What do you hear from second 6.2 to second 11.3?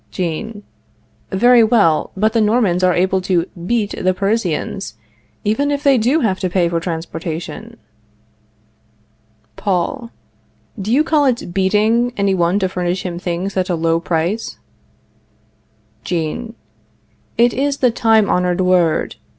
have to pay for transportation. Paul. Do you call